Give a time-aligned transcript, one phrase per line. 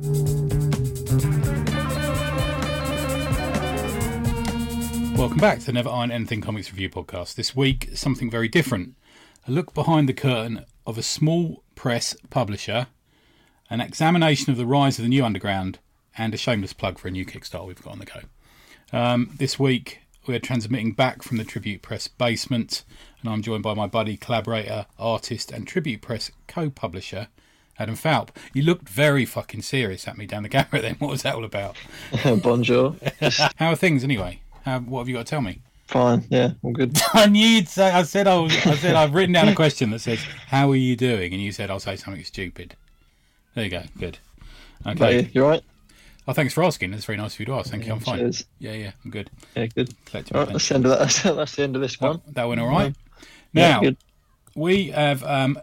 [0.00, 0.48] Welcome
[5.38, 7.34] back to the Never Iron Anything Comics Review podcast.
[7.34, 8.94] This week, something very different.
[9.48, 12.86] A look behind the curtain of a small press publisher,
[13.68, 15.80] an examination of the rise of the new underground,
[16.16, 18.20] and a shameless plug for a new Kickstarter we've got on the go.
[18.92, 22.84] Um, this week, we're transmitting back from the Tribute Press basement,
[23.20, 27.26] and I'm joined by my buddy, collaborator, artist, and Tribute Press co publisher,
[27.78, 28.30] Adam Falp.
[28.52, 30.96] You looked very fucking serious at me down the camera then.
[30.96, 31.76] What was that all about?
[32.42, 32.96] Bonjour.
[33.56, 34.40] How are things anyway?
[34.64, 35.62] How, what have you got to tell me?
[35.86, 36.98] Fine, yeah, all good.
[37.14, 37.90] I knew you'd say.
[37.90, 40.18] I said I, was, I said I've written down a question that says,
[40.48, 42.76] "How are you doing?" And you said, "I'll say something stupid."
[43.54, 43.82] There you go.
[43.98, 44.18] Good.
[44.86, 45.30] Okay.
[45.32, 45.62] you, all right?
[46.28, 46.90] Oh, thanks for asking.
[46.90, 47.70] That's very nice of you to ask.
[47.70, 47.92] Thank you.
[47.92, 48.18] I'm fine.
[48.18, 48.44] Cheers.
[48.58, 49.30] Yeah, yeah, I'm good.
[49.56, 49.94] Yeah, good.
[50.04, 51.34] Collective All right, that's the end of that.
[51.36, 52.20] That's, the end of this one.
[52.28, 52.94] That went all right.
[53.54, 53.96] Yeah, Now good.
[54.54, 55.58] we have, um,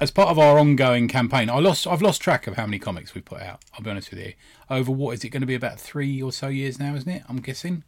[0.00, 1.86] as part of our ongoing campaign, I lost.
[1.86, 3.62] I've lost track of how many comics we put out.
[3.74, 4.32] I'll be honest with you.
[4.70, 7.22] Over what is it going to be about three or so years now, isn't it?
[7.28, 7.82] I'm guessing.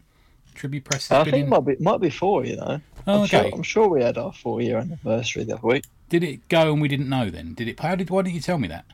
[0.55, 1.49] Tribute Press has I think it in.
[1.49, 2.45] might be might be four.
[2.45, 2.81] You know.
[3.07, 3.51] Oh, I'm sure, okay.
[3.55, 5.85] I'm sure we had our four year anniversary the other week.
[6.09, 7.55] Did it go and we didn't know then?
[7.55, 7.81] Did it?
[7.81, 8.11] How did?
[8.11, 8.85] Why didn't you tell me that?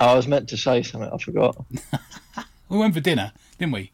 [0.00, 1.10] I was meant to say something.
[1.12, 1.56] I forgot.
[2.68, 3.92] We went for dinner, didn't we?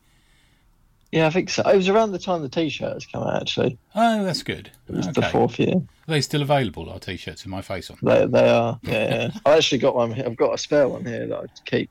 [1.11, 1.69] Yeah, I think so.
[1.69, 3.41] It was around the time the T-shirts come out.
[3.42, 4.70] Actually, Oh, that's good.
[4.89, 5.83] it was the fourth year.
[6.09, 6.89] Are they still available?
[6.89, 8.81] Our t-shirts with my face on, They they are.
[8.83, 9.31] Yeah, yeah.
[9.47, 10.12] I actually got one.
[10.12, 10.25] here.
[10.25, 11.91] I've got a spare one here that I keep.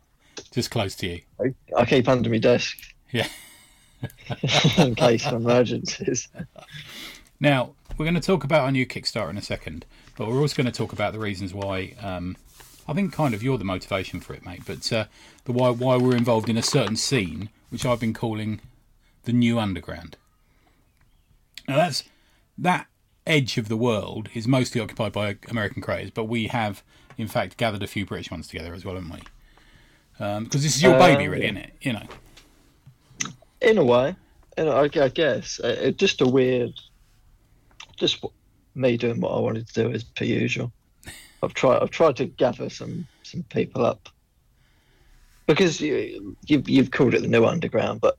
[0.52, 1.22] just close to you.
[1.40, 2.78] I, I keep under my desk.
[3.12, 3.28] Yeah.
[4.78, 6.30] in case of emergencies.
[7.40, 9.86] Now we're going to talk about our new Kickstarter in a second,
[10.18, 11.94] but we're also going to talk about the reasons why.
[12.02, 12.38] Um,
[12.88, 14.64] I think kind of you're the motivation for it, mate.
[14.66, 15.06] But uh,
[15.46, 18.62] the why why we're involved in a certain scene, which I've been calling
[19.26, 20.18] the new underground.
[21.68, 22.04] Now that's
[22.58, 22.88] that
[23.30, 26.84] edge of the world is mostly occupied by American creators, but we have
[27.18, 29.22] in fact gathered a few British ones together as well, haven't we?
[30.44, 31.50] Because this is your Uh, baby, really, yeah.
[31.52, 31.74] isn't it?
[31.82, 32.08] You know.
[33.62, 34.16] in a way,
[34.58, 36.74] in a, I, I guess uh, just a weird,
[37.98, 38.24] just
[38.76, 40.72] me doing what I wanted to do as per usual.
[41.44, 41.82] I've tried.
[41.82, 44.10] I've tried to gather some some people up
[45.46, 48.18] because you you've, you've called it the new underground, but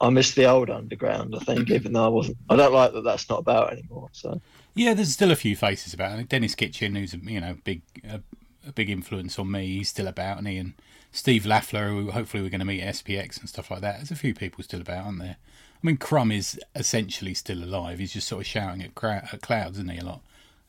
[0.00, 1.34] I miss the old underground.
[1.34, 3.04] I think, even though I wasn't, I don't like that.
[3.04, 4.08] That's not about anymore.
[4.12, 4.40] So
[4.74, 6.28] Yeah, there's still a few faces about it.
[6.28, 8.20] Denis Kitchen, who's a, you know big a,
[8.66, 10.74] a big influence on me, he's still about, and he and
[11.12, 13.96] Steve Lafler, who hopefully we're going to meet at SPX and stuff like that.
[13.96, 15.36] There's a few people still about, aren't there?
[15.82, 17.98] I mean, Crumb is essentially still alive.
[17.98, 19.98] He's just sort of shouting at, crowd, at clouds, isn't he?
[19.98, 20.20] A lot.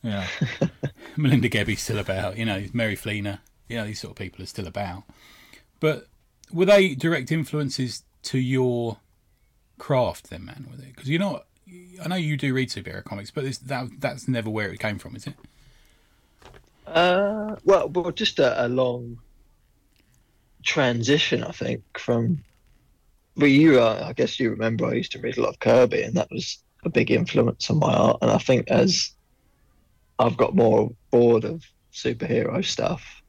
[0.02, 0.26] Yeah.
[1.16, 2.38] Melinda Gebbie's still about.
[2.38, 3.40] You know, Mary Fleener.
[3.68, 5.02] You know, these sort of people are still about.
[5.80, 6.06] But
[6.52, 8.98] were they direct influences to your
[9.78, 10.66] craft then, man?
[10.70, 10.94] Were it?
[10.94, 11.42] Because you know.
[12.02, 15.16] I know you do read superhero comics, but that that's never where it came from,
[15.16, 15.34] is it?
[16.86, 19.18] Uh, well, well, just a, a long
[20.62, 22.42] transition, I think, from.
[23.36, 26.02] Well, you, uh, I guess you remember I used to read a lot of Kirby,
[26.02, 28.18] and that was a big influence on my art.
[28.22, 29.12] And I think as
[30.18, 31.62] I've got more bored of
[31.92, 33.22] superhero stuff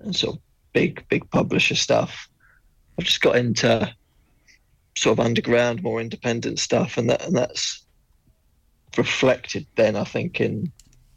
[0.00, 2.28] and sort of big, big publisher stuff,
[2.98, 3.94] I've just got into
[4.96, 7.82] sort of underground, more independent stuff, and that and that's
[8.96, 10.70] reflected then, I think, in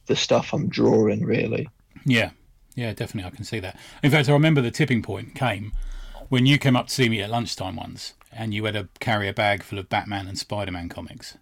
[0.06, 1.68] the stuff I'm drawing, really.
[2.06, 2.32] Yeah,
[2.76, 3.32] yeah, definitely.
[3.32, 3.78] I can see that.
[4.04, 5.74] In fact, I remember the tipping point came
[6.30, 9.28] when you came up to see me at lunchtime once, and you had a carry
[9.28, 11.38] a bag full of Batman and Spider Man comics,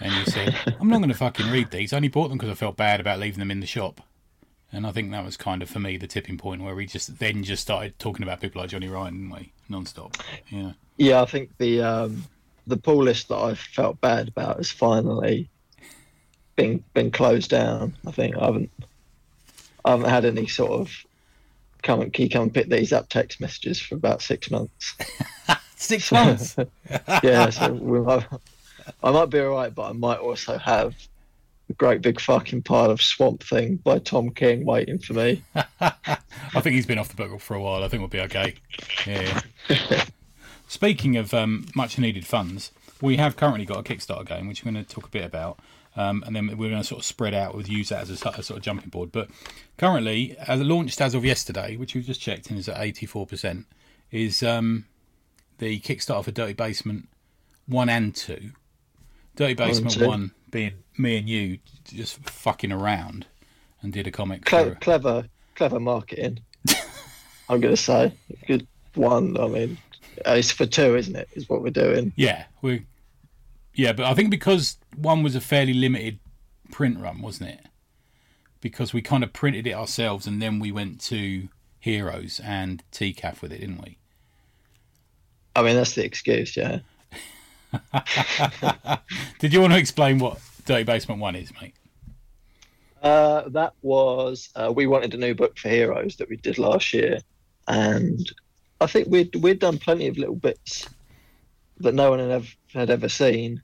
[0.00, 1.92] and you said, "I'm not going to fucking read these.
[1.92, 4.00] I only bought them because I felt bad about leaving them in the shop."
[4.72, 7.18] And I think that was kind of for me the tipping point where we just
[7.18, 10.16] then just started talking about people like Johnny Ryan, didn't we, non-stop.
[10.48, 12.24] Yeah, Yeah, I think the um,
[12.66, 15.48] the pull list that I felt bad about has finally
[16.56, 17.94] been been closed down.
[18.06, 18.70] I think I haven't
[19.84, 20.90] I haven't had any sort of
[21.82, 24.96] come and you come and pick these up text messages for about six months.
[25.76, 26.56] six months.
[27.22, 28.26] yeah, so we might,
[29.02, 30.94] I might be alright, but I might also have
[31.70, 35.42] a great big fucking pile of Swamp Thing by Tom King waiting for me.
[35.80, 37.84] I think he's been off the book for a while.
[37.84, 38.54] I think we'll be okay.
[39.06, 39.42] Yeah.
[40.68, 44.72] Speaking of um, much needed funds, we have currently got a Kickstarter going, which we're
[44.72, 45.58] going to talk a bit about,
[45.96, 48.16] um, and then we're going to sort of spread out with use that as a,
[48.16, 49.12] sort- a sort of jumping board.
[49.12, 49.28] But
[49.78, 53.26] currently, as launched as of yesterday, which we've just checked and is at eighty four
[53.26, 53.66] percent,
[54.10, 54.86] is um,
[55.58, 57.08] the Kickstarter for Dirty Basement
[57.66, 58.50] one and two.
[59.36, 60.06] Dirty Basement two.
[60.08, 63.26] one being me and you just fucking around
[63.82, 64.44] and did a comic.
[64.44, 66.40] Cle- clever, clever marketing.
[67.48, 68.12] I'm gonna say
[68.48, 69.38] good one.
[69.38, 69.78] I mean,
[70.26, 71.28] uh, it's for two, isn't it?
[71.32, 72.12] Is what we're doing.
[72.16, 72.86] Yeah, we.
[73.74, 76.18] Yeah, but I think because one was a fairly limited
[76.70, 77.66] print run, wasn't it?
[78.60, 81.48] Because we kind of printed it ourselves, and then we went to
[81.78, 83.98] Heroes and TCAF with it, didn't we?
[85.54, 86.80] I mean, that's the excuse, yeah.
[89.38, 91.74] Did you want to explain what Dirty Basement One is, mate?
[93.02, 96.92] Uh, that was uh, we wanted a new book for Heroes that we did last
[96.92, 97.20] year,
[97.68, 98.32] and
[98.80, 100.88] I think we'd we'd done plenty of little bits
[101.78, 103.62] that no one had ever, had ever seen.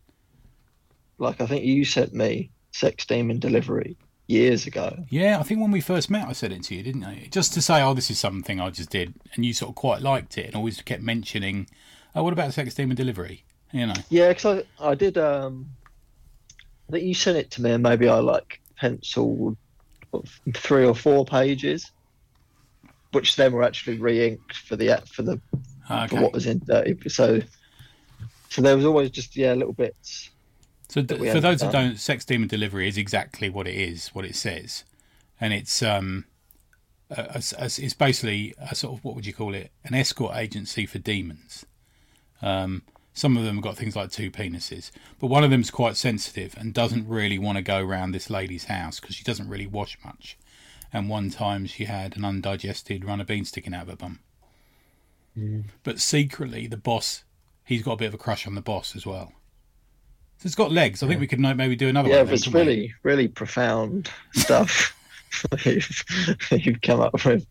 [1.18, 4.96] Like I think you sent me Sex Demon Delivery years ago.
[5.10, 7.28] Yeah, I think when we first met, I said it to you, didn't I?
[7.30, 10.00] Just to say, oh, this is something I just did, and you sort of quite
[10.00, 11.68] liked it, and always kept mentioning,
[12.14, 13.44] oh, what about Sex Demon Delivery?
[13.72, 13.94] You know.
[14.08, 15.18] Yeah, because I I did.
[15.18, 15.70] Um,
[16.88, 19.56] I think you sent it to me, and maybe I like penciled
[20.54, 21.90] three or four pages,
[23.12, 25.40] which then were actually re-inked for the for the
[25.90, 26.16] Okay.
[26.16, 26.96] for what was in dirty.
[27.08, 27.40] So,
[28.48, 30.30] so there was always just yeah little bits.
[30.88, 34.24] So th- for those that don't, Sex Demon Delivery is exactly what it is, what
[34.24, 34.84] it says,
[35.40, 36.26] and it's um,
[37.10, 39.70] a, a- a- it's basically a sort of what would you call it?
[39.84, 41.64] An escort agency for demons.
[42.42, 42.82] Um,
[43.14, 46.54] some of them have got things like two penises, but one of them's quite sensitive
[46.58, 49.98] and doesn't really want to go around this lady's house because she doesn't really wash
[50.04, 50.36] much.
[50.92, 54.20] And one time she had an undigested run of beans sticking out of her bum.
[55.82, 57.24] But secretly, the boss,
[57.64, 59.32] he's got a bit of a crush on the boss as well.
[60.38, 61.02] So it's got legs.
[61.02, 62.26] I think we could maybe do another Yeah, one.
[62.26, 62.72] but it's couldn't we?
[62.72, 64.94] really really profound stuff
[65.64, 66.04] you've,
[66.50, 67.46] you've come up with.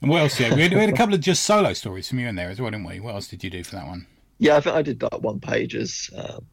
[0.00, 0.38] And what else?
[0.38, 2.50] Yeah, we had, we had a couple of just solo stories from you in there
[2.50, 3.00] as well, didn't we?
[3.00, 4.06] What else did you do for that one?
[4.38, 6.46] Yeah, I think I did like one pages um,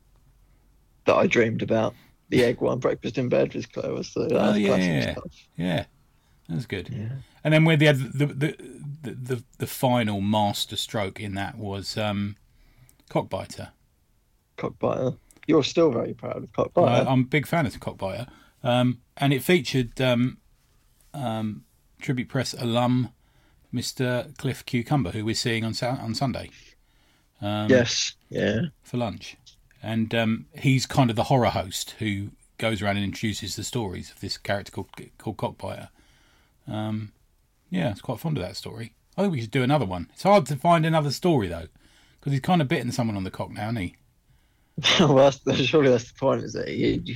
[1.06, 1.96] that I dreamed about.
[2.30, 4.04] The egg one, breakfast in bed with Chloe.
[4.04, 5.12] So Oh, yeah, classic yeah.
[5.14, 5.48] stuff.
[5.58, 5.86] Yeah,
[6.48, 6.90] that was good.
[6.90, 7.10] Yeah.
[7.44, 8.26] And then with the, the
[9.02, 12.36] the, the the final master stroke in that was um,
[13.10, 13.70] cockbiter.
[14.58, 15.18] Cockbiter.
[15.48, 17.08] You're still very proud of Cockbiter.
[17.08, 18.28] I'm a big fan of cockbiter,
[18.64, 20.38] um, and it featured um,
[21.14, 21.64] um,
[22.00, 23.10] tribute press alum
[23.74, 24.38] Mr.
[24.38, 26.52] Cliff Cucumber, who we're seeing on on Sunday.
[27.42, 28.16] Um, yes.
[28.30, 28.64] Yeah.
[28.84, 29.38] for lunch,
[29.82, 34.12] and um, he's kind of the horror host who goes around and introduces the stories
[34.12, 35.90] of this character called called Cockbiter.
[36.68, 37.12] Um,
[37.70, 38.94] yeah, it's quite fond of that story.
[39.18, 40.10] I think we should do another one.
[40.14, 41.68] It's hard to find another story though,
[42.20, 43.96] because he's kind of bitten someone on the cock now, isn't he?
[45.00, 45.16] well,
[45.46, 46.70] that's, surely that's the point, is it?
[46.70, 47.16] You, you-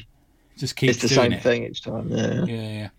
[0.58, 1.44] Just keeps it's the doing same it.
[1.44, 2.10] thing each time.
[2.10, 2.46] Yeah.
[2.46, 2.90] Yeah, yeah.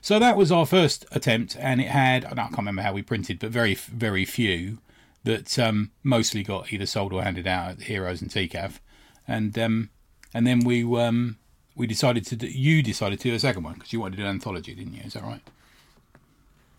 [0.00, 3.38] So that was our first attempt, and it had I can't remember how we printed,
[3.38, 4.78] but very very few
[5.24, 8.78] that um, mostly got either sold or handed out at Heroes and TCAF,
[9.28, 9.90] and um,
[10.34, 11.36] and then we um,
[11.76, 14.22] we decided to do, you decided to do a second one because you wanted to
[14.22, 15.02] do an anthology, didn't you?
[15.04, 15.42] Is that right?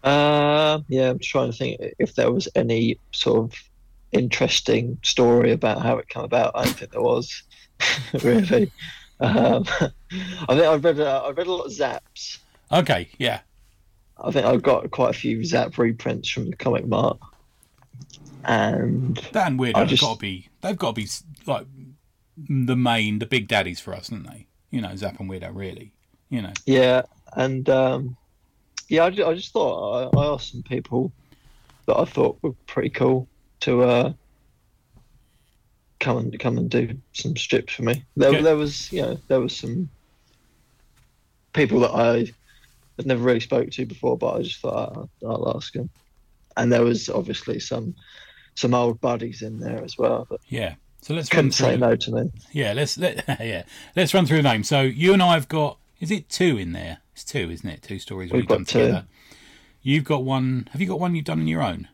[0.03, 3.59] Uh, yeah, I'm just trying to think if there was any sort of
[4.11, 6.51] interesting story about how it came about.
[6.55, 7.43] I don't think there was
[8.23, 8.71] really.
[9.19, 9.91] Um, I
[10.47, 12.39] think I've read uh, I've read a lot of Zaps.
[12.71, 13.41] Okay, yeah,
[14.23, 17.17] I think I've got quite a few Zap reprints from the Comic Mart,
[18.45, 21.07] and that and Weirdo I have just- got to be they've got to be
[21.45, 21.65] like
[22.47, 24.47] the main the big daddies for us, haven't they?
[24.71, 25.91] You know, Zap and Weirdo, really.
[26.29, 27.01] You know, yeah,
[27.33, 28.15] and um,
[28.87, 31.11] yeah, I, ju- I just thought I, I asked some people
[31.87, 33.27] that I thought were pretty cool
[33.61, 34.13] to uh,
[35.99, 38.05] come and come and do some strips for me.
[38.15, 38.41] There, Okay.
[38.43, 39.89] there was, you know, there was some
[41.53, 42.31] people that I
[42.97, 45.89] had never really spoke to before, but I just thought "Oh, I'll, I'll ask them.
[46.57, 47.95] And there was obviously some
[48.55, 50.75] some old buddies in there as well that yeah.
[51.01, 51.87] So let's run couldn't say through.
[51.87, 52.31] no to me.
[52.51, 53.63] Yeah, let's let yeah
[53.95, 54.67] let's run through the names.
[54.67, 56.99] So you and I have got is it two in there?
[57.13, 57.81] It's two, isn't it?
[57.81, 58.79] Two stories We've we've done got two.
[58.79, 59.05] together.
[59.81, 60.67] You've got one.
[60.71, 61.87] Have you got one you've done on your own?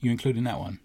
[0.00, 0.80] You including that one?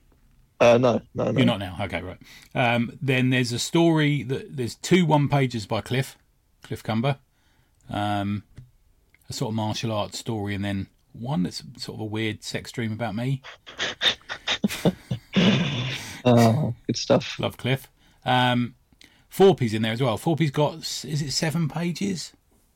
[0.60, 1.32] Uh, no, no, no.
[1.32, 1.78] You're not now.
[1.82, 2.18] Okay, right.
[2.56, 6.18] Um, then there's a story that there's two one pages by Cliff,
[6.64, 7.18] Cliff Cumber,
[7.90, 8.44] um,
[9.30, 12.72] a sort of martial arts story, and then one that's sort of a weird sex
[12.72, 13.42] dream about me.
[16.26, 17.40] Oh, good stuff.
[17.40, 17.90] Love Cliff.
[18.26, 18.76] Um,
[19.30, 20.18] Forpy's in there as well.
[20.18, 22.34] Forpy's got is it seven pages?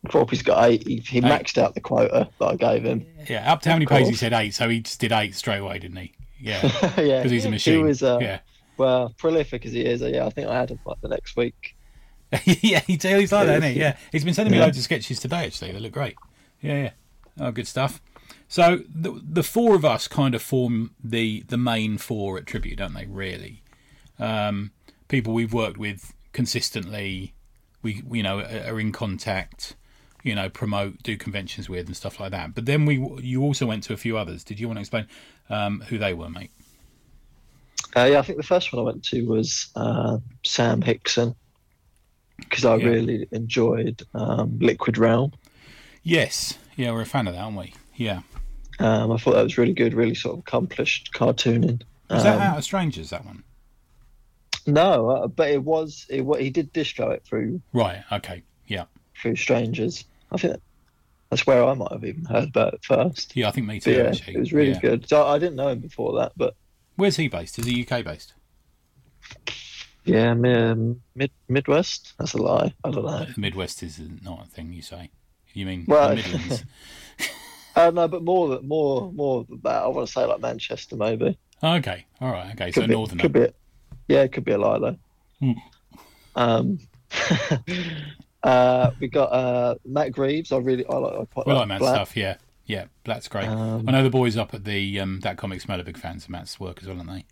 [0.10, 0.88] Thorpe's got eight.
[0.88, 3.06] He, he maxed out the quota that I gave him.
[3.28, 5.58] Yeah, up to how many pages he said eight, so he just did eight straight
[5.58, 6.14] away, didn't he?
[6.40, 6.62] Yeah,
[6.98, 7.78] yeah, because he's a machine.
[7.80, 8.40] He was, uh, yeah,
[8.78, 10.02] well, prolific as he is.
[10.02, 11.76] Uh, yeah, I think I had him like the next week.
[12.46, 13.80] yeah, he, he's like that, isn't he?
[13.80, 14.66] Yeah, he's been sending me Yeah.
[14.66, 15.46] loads of sketches today.
[15.46, 16.16] Actually, they look great.
[16.62, 16.92] Yeah, yeah.
[17.40, 18.02] Oh, good stuff.
[18.50, 22.78] So the the four of us kind of form the the main four at Tribute,
[22.78, 23.06] don't they?
[23.06, 23.62] Really,
[24.20, 24.72] um,
[25.08, 27.34] people we've worked with consistently.
[27.82, 29.76] We you know are in contact.
[30.24, 32.54] You know, promote, do conventions with, and stuff like that.
[32.54, 34.44] But then we, you also went to a few others.
[34.44, 35.08] Did you want to explain
[35.50, 36.52] um, who they were, mate?
[37.96, 41.34] Uh, yeah, I think the first one I went to was uh, Sam Hickson
[42.38, 42.88] because I Yeah.
[42.88, 45.32] really enjoyed um, Liquid Realm.
[46.04, 46.58] Yes.
[46.76, 47.74] Yeah, we're a fan of that, aren't we?
[47.96, 48.22] Yeah.
[48.80, 51.82] Um, I thought that was really good, really sort of accomplished cartooning.
[52.10, 53.10] Was that Um, out of Strangers?
[53.10, 53.44] That one.
[54.66, 56.06] No, uh, but it was.
[56.10, 58.04] It, he did distro it through Right.
[58.12, 58.44] Okay.
[58.68, 58.86] Yeah.
[59.20, 60.06] through strangers.
[60.32, 60.58] I think
[61.30, 63.36] that's where I might have even heard about it first.
[63.36, 63.48] Yeah.
[63.48, 63.92] I think me But too.
[63.94, 64.36] yeah, actually.
[64.36, 64.80] it was really Yeah.
[64.80, 65.10] good.
[65.10, 66.56] So I didn't know him before that, but
[66.98, 67.58] Where's he based?
[67.60, 68.34] Is he UK based?
[70.06, 72.14] yeah, um, mid Midwest.
[72.18, 72.74] That's a lie.
[72.84, 73.26] I don't know.
[73.26, 75.10] The Midwest is not a thing you say.
[75.54, 76.64] You mean Well- the Midlands?
[77.78, 79.84] Uh, no, but more more more than that.
[79.84, 81.38] I want to say like Manchester, maybe.
[81.64, 82.06] Okay.
[82.20, 82.52] All right.
[82.54, 82.72] Okay.
[82.72, 83.18] So Could be, northern.
[83.20, 83.48] could be.
[84.08, 84.98] Yeah, it could be a lie though.
[85.40, 85.52] Hmm.
[86.36, 86.80] Um,
[88.44, 90.52] uh, we got uh, Matt Greaves.
[90.52, 92.18] I really, I like, I quite We like like Matt's stuff.
[92.18, 92.38] Yeah.
[92.66, 92.86] Yeah.
[93.04, 93.46] Black's great.
[93.48, 96.24] Um, I know the boys up at the um, that comic smell are big fans
[96.26, 97.26] of Matt's work as well, aren't they?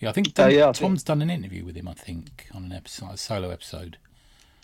[0.00, 1.86] Yeah, I think Tom- yeah, I Tom's done an interview with him.
[1.86, 3.98] I think on an episode, a solo episode.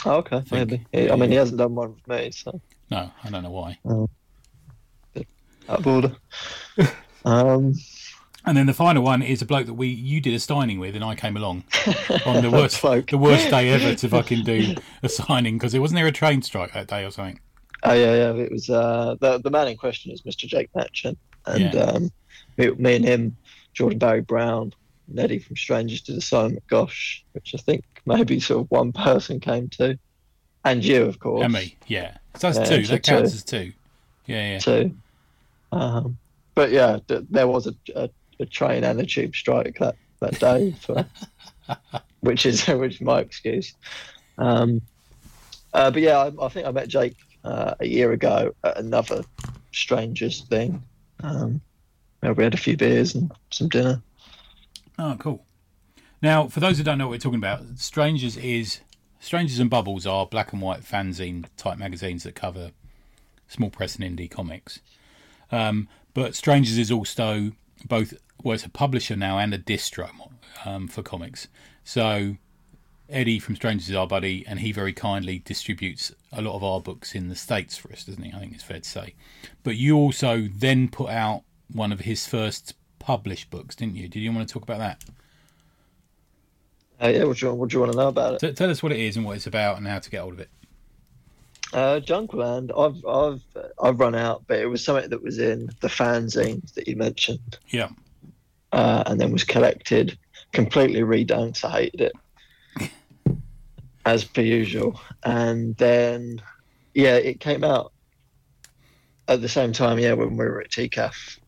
[0.04, 0.50] oh, okay, think.
[0.52, 0.86] maybe.
[0.92, 2.60] Yeah, I mean, he hasn't done one with me, so
[2.90, 3.78] No, I don't know why.
[3.88, 4.10] out
[5.68, 6.16] of order.
[7.24, 7.74] um,
[8.44, 10.94] And then the final one is a bloke that we you did a signing with,
[10.94, 11.64] and I came along
[12.24, 15.96] on the worst the worst day ever to fucking do a signing because it wasn't
[15.96, 17.40] there a train strike that day or something.
[17.82, 18.32] Oh yeah, yeah.
[18.32, 20.46] It was uh, the the man in question is Mr.
[20.46, 21.80] Jake Matchin, and Yeah.
[21.80, 22.10] um,
[22.56, 23.36] me, me and him,
[23.74, 24.72] Jordan Barry Brown,
[25.08, 28.92] and Eddie from Strangers did a sign Gosh, which I think maybe sort of one
[28.92, 29.98] person came to,
[30.64, 32.16] and you, of course, And me, yeah.
[32.36, 32.86] So that's Yeah, two.
[32.86, 33.36] That counts two.
[33.36, 33.72] as two.
[34.26, 34.58] Yeah, yeah.
[34.58, 34.94] too.
[35.72, 36.18] Um,
[36.54, 38.10] but yeah, th- there was a, a,
[38.40, 41.06] a train and a tube strike that that day, for,
[42.20, 43.74] which is which is my excuse.
[44.38, 44.80] Um,
[45.74, 49.22] uh, but yeah, I, I think I met Jake uh, a year ago at another
[49.72, 50.82] strangers thing.
[51.20, 51.60] Um,
[52.20, 54.02] where we had a few beers and some dinner.
[54.98, 55.44] Oh, cool.
[56.20, 58.80] Now, for those who don't know what we're talking about, Strangers is
[59.20, 62.72] Strangers and Bubbles are black and white fanzine type magazines that cover
[63.46, 64.80] small press and indie comics.
[65.50, 67.52] Um, but Strangers is also
[67.84, 70.10] both well, it's a publisher now and a distro
[70.64, 71.48] um, for comics.
[71.84, 72.36] So
[73.08, 76.80] Eddie from Strangers is our buddy, and he very kindly distributes a lot of our
[76.80, 78.32] books in the states for us, doesn't he?
[78.32, 79.14] I think it's fair to say.
[79.64, 84.08] But you also then put out one of his first published books, didn't you?
[84.08, 85.04] Did you want to talk about that?
[87.00, 88.40] Uh, yeah, what do, you, what do you want to know about it?
[88.40, 90.34] T- tell us what it is and what it's about and how to get hold
[90.34, 90.50] of it.
[91.72, 93.42] Uh, Junkland, I've I've
[93.82, 97.58] I've run out, but it was something that was in the fanzines that you mentioned.
[97.68, 97.90] Yeah.
[98.72, 100.18] uh, and then was collected,
[100.52, 102.12] completely redone 'cause I hated
[102.80, 102.92] it,
[104.06, 105.00] as per usual.
[105.24, 106.42] And then,
[106.94, 107.92] yeah, it came out
[109.26, 111.38] at the same time, yeah, when we were at TCAF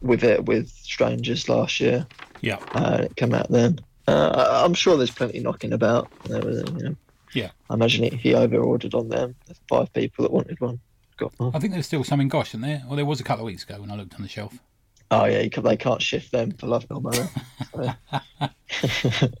[0.00, 2.06] with it with Strangers last year.
[2.40, 2.58] Yeah.
[2.74, 3.78] Uh, it came out then.
[4.06, 6.10] Uh, I'm sure there's plenty knocking about.
[6.24, 6.96] There was, you know,
[7.34, 7.50] Yeah.
[7.68, 9.34] I imagine he, he over ordered on them.
[9.46, 10.80] There's five people that wanted one.
[11.16, 11.52] Got one.
[11.54, 12.82] I think there's still some in Gosh, isn't there?
[12.86, 14.58] Well, there was a couple of weeks ago when I looked on the shelf.
[15.10, 17.28] Oh yeah, you can, they can't shift them for love nor money.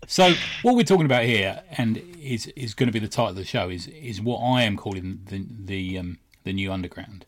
[0.06, 3.36] So what we're talking about here, and is is going to be the title of
[3.36, 7.26] the show, is is what I am calling the the um, the new underground,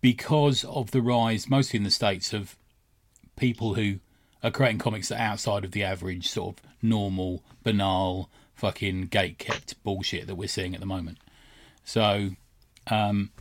[0.00, 2.56] because of the rise, mostly in the states, of
[3.36, 3.98] people who
[4.42, 8.30] are creating comics that are outside of the average sort of normal, banal,
[8.62, 11.18] fucking gate kept bullshit that we're seeing at the moment.
[11.82, 12.30] So,
[12.88, 13.32] um,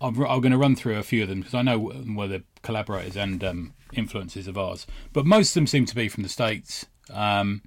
[0.00, 2.42] I'm, I'm going to run through a few of them because I know where the
[2.62, 6.30] collaborators and um, influences of ours, but most of them seem to be from the
[6.30, 6.86] states.
[7.12, 7.60] Um,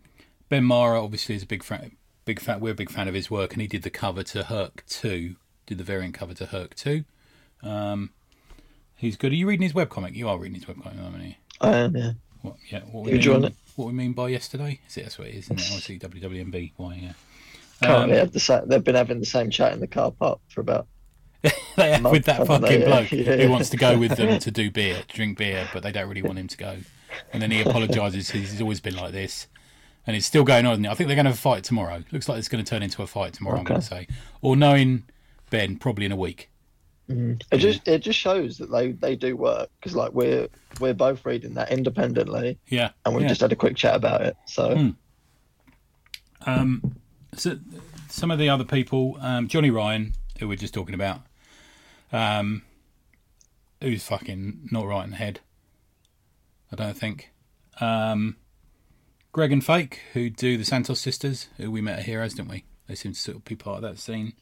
[0.49, 1.95] Ben Marra obviously is a big fan.
[2.25, 2.59] Big fan.
[2.59, 5.35] We're a big fan of his work, and he did the cover to Herc Two.
[5.67, 7.03] Did the variant cover to Herc Two.
[7.61, 8.09] Um,
[8.95, 9.31] he's good.
[9.31, 10.15] Are you reading his webcomic?
[10.15, 11.35] You are reading his webcomic, aren't you?
[11.61, 12.13] I am, yeah.
[12.41, 12.79] What, yeah.
[12.91, 14.79] What Who'd you what we mean by yesterday?
[14.87, 15.45] Is it that's what it is?
[15.45, 15.65] Isn't it?
[15.67, 16.73] Obviously WWMB.
[16.77, 17.13] Why?
[17.81, 17.95] Yeah.
[17.95, 20.87] Um, the sa- they've been having the same chat in the car park for about.
[21.77, 22.85] they have with that fucking they?
[22.85, 23.37] bloke Yeah.
[23.37, 26.21] who wants to go with them to do beer, drink beer, but they don't really
[26.21, 26.77] want him to go.
[27.31, 28.31] And then he apologises.
[28.31, 29.47] He's always been like this,
[30.05, 30.85] and it's still going on.
[30.85, 32.03] I think they're going to have a fight tomorrow.
[32.11, 33.57] Looks like it's going to turn into a fight tomorrow.
[33.57, 34.07] I'm going to say,
[34.41, 35.03] or knowing
[35.49, 36.48] Ben, probably in a week.
[37.09, 40.47] It just it just shows that they they do work because like we're
[40.79, 43.29] we're both reading that independently Yeah, and we've yeah.
[43.29, 44.37] just had a quick chat about it.
[44.45, 44.89] So Hmm.
[46.45, 46.95] Um,
[47.35, 47.57] so
[48.07, 51.21] some of the other people, um, Johnny Ryan, who we're just talking about,
[52.13, 52.61] um,
[53.81, 55.41] who's fucking not right in the head.
[56.71, 57.31] I don't think.
[57.81, 58.37] Um,
[59.31, 62.65] Greg and Fake, who do the Santos sisters, who we met at Heroes, didn't we?
[62.87, 64.33] They seem to sort of be part of that scene.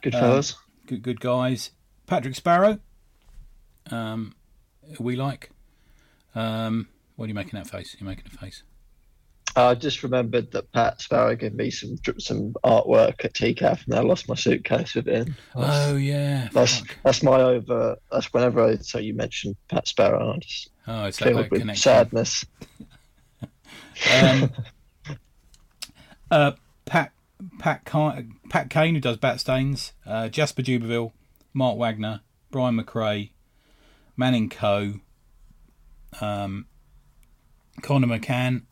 [0.00, 0.56] good Um, fellas.
[0.86, 1.70] Good, good guys.
[2.06, 2.78] Patrick Sparrow,
[3.90, 4.34] um,
[4.98, 5.50] we like.
[6.34, 7.96] Um, what are you making that face?
[7.98, 8.62] You're making a face.
[9.54, 14.00] I just remembered that Pat Sparrow gave me some some artwork at TCAF, and I
[14.00, 15.28] lost my suitcase with it.
[15.54, 16.48] Oh yeah.
[16.52, 16.96] That's fuck.
[17.04, 17.96] that's my over.
[18.10, 21.60] That's whenever I so you mentioned Pat Sparrow, I just Oh, it's filled that with
[21.60, 21.82] connection.
[21.82, 22.44] sadness.
[24.12, 24.50] Um,
[26.30, 26.52] uh,
[26.86, 27.12] Pat
[27.58, 31.12] Pat Ki- Pat Kane, who does Bat Stains, uh, Jasper Jubenvill,
[31.54, 33.30] Mark Wagner, Brian McRae,
[34.16, 35.00] Manning Coe,
[36.20, 36.66] um,
[37.82, 38.62] Connor McCann,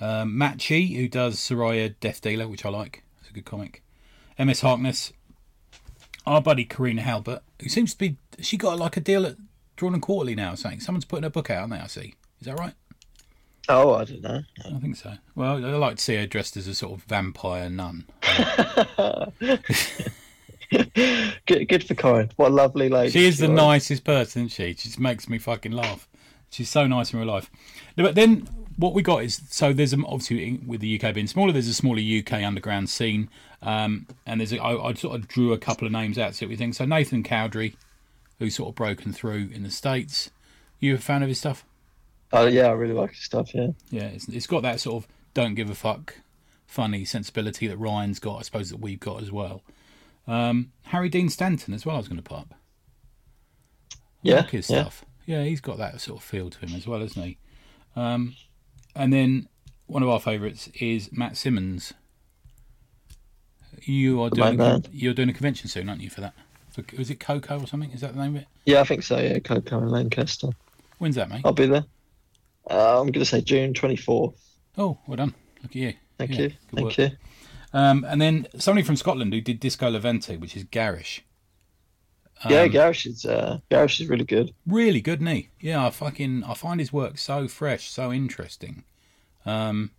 [0.00, 3.02] um, Matt Chi, who does Soraya Death Dealer, which I like.
[3.20, 3.82] It's a good comic.
[4.38, 5.12] MS Harkness,
[6.26, 9.36] our buddy Corinne Halbert, who seems to be she got like a deal at
[9.76, 10.54] Drawn and Quarterly now.
[10.54, 11.80] Saying someone's putting a book out, aren't they?
[11.80, 12.14] I see.
[12.40, 12.74] Is that right?
[13.68, 14.42] Oh, I don't know.
[14.64, 15.14] I think so.
[15.34, 18.06] Well, I like to see her dressed as a sort of vampire nun.
[21.46, 22.30] Good, good for Corinne.
[22.36, 23.10] What a lovely lady.
[23.10, 23.56] She is the was.
[23.56, 24.74] nicest person, isn't she?
[24.74, 26.06] She just makes me fucking laugh.
[26.50, 27.50] She's so nice in real life.
[27.96, 28.46] But then
[28.76, 31.74] what we got is so there's a, obviously with the UK being smaller, there's a
[31.74, 33.30] smaller UK underground scene,
[33.62, 36.34] um, and there's a, I, I sort of drew a couple of names out.
[36.34, 36.84] So we think so.
[36.84, 37.74] Nathan Cowdry,
[38.38, 40.30] who's sort of broken through in the states.
[40.80, 41.64] You a fan of his stuff?
[42.32, 43.54] Oh yeah, I really like his stuff.
[43.54, 43.68] Yeah.
[43.90, 46.16] Yeah, it's, it's got that sort of don't give a fuck,
[46.66, 48.38] funny sensibility that Ryan's got.
[48.38, 49.62] I suppose that we've got as well.
[50.28, 51.96] Um, Harry Dean Stanton as well.
[51.96, 52.54] I was going to pop.
[54.22, 54.82] Yeah, like his yeah.
[54.82, 55.04] stuff.
[55.26, 57.38] Yeah, he's got that sort of feel to him as well, hasn't he?
[57.96, 58.34] Um,
[58.94, 59.48] and then
[59.86, 61.94] one of our favourites is Matt Simmons.
[63.82, 66.10] You are doing a, you're doing a convention soon, aren't you?
[66.10, 66.34] For that,
[66.70, 67.90] for, was it Coco or something?
[67.92, 68.48] Is that the name of it?
[68.66, 69.18] Yeah, I think so.
[69.18, 70.48] Yeah, Coco in Lancaster.
[70.98, 71.42] When's that, mate?
[71.44, 71.84] I'll be there.
[72.68, 74.34] Uh, I'm going to say June 24th.
[74.76, 75.34] Oh, well done.
[75.62, 75.94] Look at you.
[76.18, 76.52] Thank Yeah, you.
[76.74, 76.98] Thank work.
[76.98, 77.10] you.
[77.72, 81.22] Um, and then somebody from Scotland who did Disco Levante, which is garish.
[82.48, 84.54] yeah, Um, Garish is uh, Garish is really good.
[84.66, 85.46] really good, isn't?
[85.60, 88.84] Yeah, I fucking I find his work so fresh, so interesting.
[89.44, 89.90] Um,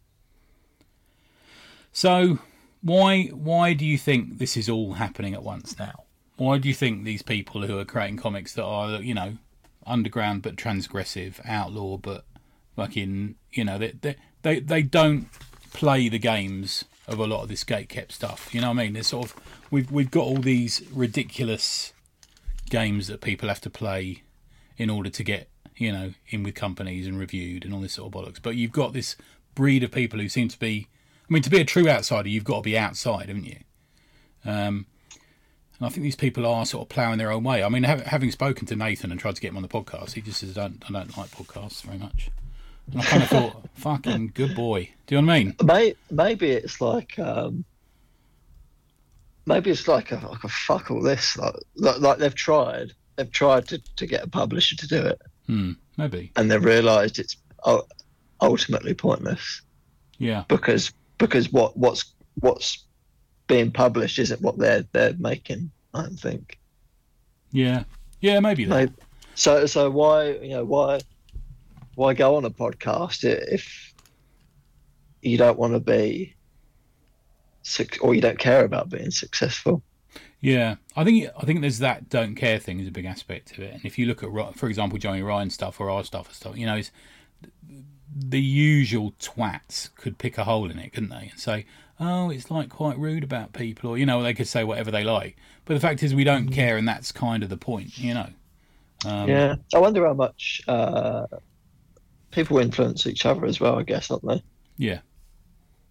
[1.91, 2.39] so
[2.81, 6.03] why why do you think this is all happening at once now?
[6.37, 9.37] Why do you think these people who are creating comics that are you know
[9.85, 12.25] underground but transgressive, outlaw but
[12.75, 15.27] fucking you know they they they, they don't
[15.73, 18.53] play the games of a lot of this gatekept stuff.
[18.53, 18.93] You know what I mean?
[18.93, 19.35] There's sort of
[19.71, 21.93] we've we've got all these ridiculous
[22.69, 24.23] games that people have to play
[24.77, 28.13] in order to get you know in with companies and reviewed and all this sort
[28.13, 28.41] of bollocks.
[28.41, 29.15] But you've got this
[29.55, 30.87] breed of people who seem to be.
[31.29, 33.57] I mean, to be a true outsider, you've got to be outside, haven't you?
[34.45, 34.87] Um,
[35.79, 37.63] and I think these people are sort of ploughing their own way.
[37.63, 40.21] I mean, having spoken to Nathan and tried to get him on the podcast, he
[40.21, 42.29] just says, "I don't, I don't like podcasts very much."
[42.91, 45.55] And I kind of thought, "Fucking good boy." Do you know what I mean?
[45.63, 47.65] May, maybe it's like um,
[49.45, 51.37] maybe it's like a like a fuck all this.
[51.37, 52.93] Like, like like they've tried.
[53.15, 56.31] They've tried to, to get a publisher to do it, Hmm, maybe.
[56.37, 57.35] and they've realised it's
[58.41, 59.61] ultimately pointless
[60.19, 60.45] Yeah.
[60.47, 62.85] because because what what's what's
[63.47, 65.69] being published isn't what they're they're making.
[65.93, 66.59] I don't think.
[67.51, 67.83] Yeah.
[68.21, 68.39] Yeah.
[68.39, 68.75] Maybe that.
[68.75, 68.93] Maybe.
[69.35, 71.01] So so why you know why
[71.99, 73.93] why go on a podcast if
[75.21, 76.33] you don't want to be
[78.01, 79.83] or you don't care about being successful?
[80.39, 83.59] Yeah, I think I think there's that don't care thing is a big aspect of
[83.59, 83.73] it.
[83.73, 86.57] And if you look at, for example, Johnny Ryan stuff or our stuff and stuff,
[86.57, 86.81] you know,
[88.15, 91.27] the usual twats could pick a hole in it, couldn't they?
[91.31, 91.65] And say,
[91.99, 95.03] oh, it's like quite rude about people, or you know, they could say whatever they
[95.03, 95.35] like.
[95.65, 98.29] But the fact is, we don't care, and that's kind of the point, you know.
[99.05, 101.27] Um, yeah, I wonder how much uh,
[102.31, 103.77] people influence each other as well.
[103.79, 104.43] I guess, aren't they?
[104.77, 104.99] Yeah.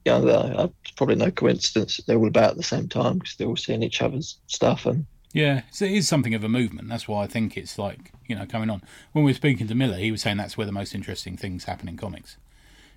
[0.05, 3.37] Yeah, they- it's probably no coincidence that they're all about at the same time because
[3.37, 6.89] they're all seeing each other's stuff and Yeah, so it is something of a movement.
[6.89, 8.81] That's why I think it's like you know coming on.
[9.13, 11.65] When we were speaking to Miller, he was saying that's where the most interesting things
[11.65, 12.37] happen in comics.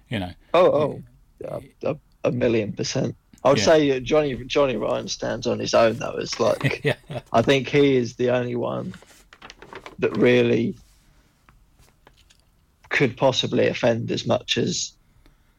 [0.10, 1.04] You know, Oh, oh,
[1.42, 1.60] yeah,
[1.92, 3.16] a, a million percent.
[3.44, 3.64] I would Yeah.
[3.66, 6.16] say uh, Johnny Johnny Ryan stands on his own though.
[6.18, 6.96] It's like yeah,
[7.34, 8.94] I think he is the only one
[10.00, 10.76] that really
[12.92, 14.94] could possibly offend as much as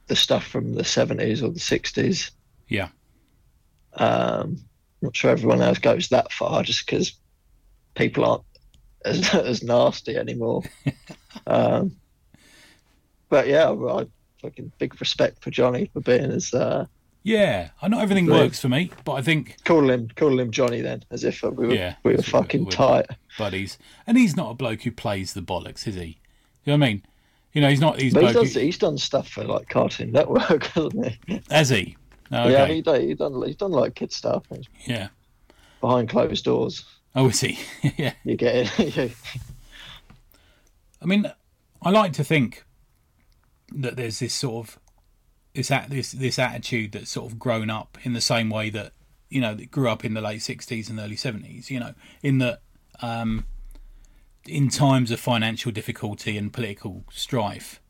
[0.07, 2.31] the stuff from the seventies or the sixties.
[2.69, 2.89] yeah,
[3.95, 4.59] Um,
[5.01, 7.13] not sure everyone else goes that far, just because
[7.95, 8.45] people aren't
[9.05, 10.63] as as nasty anymore.
[11.47, 11.97] um,
[13.29, 14.07] but yeah, I,
[14.41, 16.87] fucking big respect for Johnny for being as uh,
[17.23, 17.71] yeah.
[17.81, 21.05] I know everything works for me, but I think call him call him Johnny then,
[21.11, 23.07] as if we were Yeah, we were fucking we- tight.
[23.39, 26.19] buddies, and he's not a bloke who plays the bollocks, is he?
[26.65, 27.03] You know what I mean?
[27.53, 28.01] You know, he's not.
[28.01, 31.41] He's But he's done, he's done stuff for like Cartoon Network, hasn't he?
[31.51, 31.97] has he?
[32.31, 34.45] Oh, Yeah, he done, he done he's done like kid stuff
[34.87, 35.09] Yeah.
[35.81, 36.85] behind closed doors.
[37.15, 37.59] Oh, is he?
[37.99, 38.15] yeah.
[38.25, 39.13] You get it.
[41.01, 41.31] I mean,
[41.83, 42.65] I like to think
[43.75, 44.79] that there's this sort of
[45.55, 48.93] this at this this attitude that's sort of grown up in the same way that
[49.29, 51.69] you know that grew up in the late '60s and early '70s.
[51.69, 52.63] You know, in that
[53.03, 53.45] um,
[54.47, 57.81] in times of financial difficulty and political strife,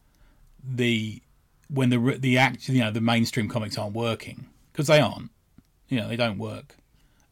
[0.63, 1.23] the
[1.69, 5.31] when the the act you know the mainstream comics aren't working because they aren't.
[5.89, 6.77] You know, they don't work.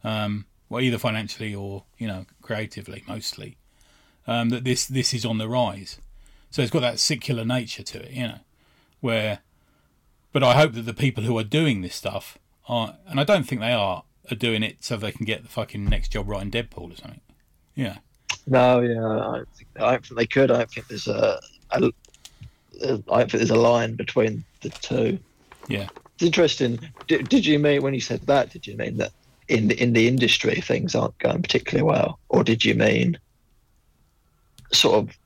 [0.04, 3.56] Um, well, either financially or you know creatively, mostly.
[4.26, 5.98] Um, that this this is on the rise,
[6.50, 8.12] so it's got that secular nature to it.
[8.12, 8.38] You know,
[9.00, 9.40] where
[10.32, 13.44] but I hope that the people who are doing this stuff are, and I don't
[13.44, 16.50] think they are, are doing it so they can get the fucking next job writing
[16.50, 17.20] Deadpool or something.
[17.74, 17.98] Yeah.
[18.50, 20.50] No, yeah, I don't think, I don't think they could.
[20.50, 25.18] I don't think there's a, a, I don't think there's a line between the two.
[25.68, 25.88] Yeah.
[26.16, 26.80] It's interesting.
[27.06, 28.50] Did, did you mean when you said that?
[28.50, 29.12] Did you mean that
[29.48, 33.18] in the, in the industry things aren't going particularly well, or did you mean
[34.72, 35.16] sort of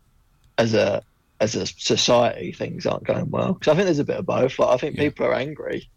[0.59, 1.03] as a
[1.41, 3.55] as a society things aren't going well.
[3.55, 4.59] Because I think there's a bit of both.
[4.59, 5.05] Like I think Yeah.
[5.05, 5.91] people are angry,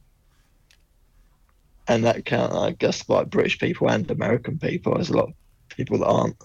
[1.88, 2.54] and that count.
[2.54, 4.96] I guess like British people and American people.
[4.96, 5.34] There's a lot of
[5.76, 6.36] people that aren't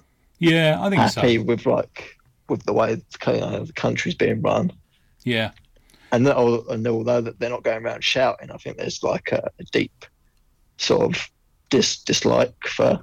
[0.50, 1.42] Yeah, I think happy so.
[1.42, 2.16] with like
[2.48, 4.72] with the way the uh, country's being run.
[5.24, 5.52] Yeah.
[6.10, 9.50] And, that, and although that they're not going around shouting, I think there's like a,
[9.58, 10.04] a deep
[10.76, 11.30] sort of
[11.70, 13.00] dis, dislike for